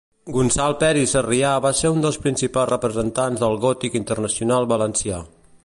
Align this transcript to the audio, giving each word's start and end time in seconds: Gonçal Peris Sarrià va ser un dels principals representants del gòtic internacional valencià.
Gonçal 0.35 0.71
Peris 0.83 1.11
Sarrià 1.15 1.51
va 1.65 1.71
ser 1.81 1.91
un 1.97 2.01
dels 2.05 2.17
principals 2.23 2.71
representants 2.71 3.45
del 3.45 3.59
gòtic 3.67 3.99
internacional 4.01 4.69
valencià. 4.73 5.21